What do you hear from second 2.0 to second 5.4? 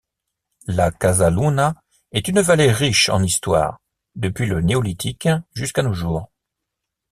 est une vallée riche en histoire, depuis le Néolithique